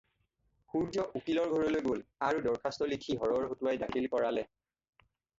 সূৰ্য্য 0.71 1.03
উকীলৰ 1.19 1.51
ঘৰলৈ 1.57 1.83
গ'ল 1.87 1.99
আৰু 2.27 2.41
দৰ্খাস্ত 2.45 2.87
লিখি 2.93 3.17
হৰৰ 3.25 3.45
হতুৱাই 3.51 3.81
দাখিল 3.83 4.09
কৰালে। 4.15 4.45